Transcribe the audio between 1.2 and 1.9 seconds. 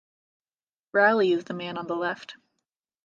is the man on